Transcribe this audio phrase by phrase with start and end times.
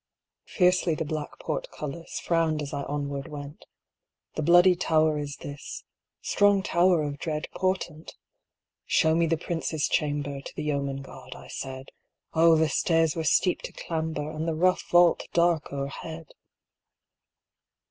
[0.47, 3.65] Fiercely the black portcullis Frowned as I onward went;
[4.33, 5.83] The Bloody Tower is this—
[6.21, 8.15] Strong tower of dread portent!
[8.53, 11.89] *' Show me the Princes' Chamber," To the Yeoman Guard I said;
[12.33, 14.31] O, the stairs were steep to clamber.
[14.31, 16.31] And the rough vault dark o'erhead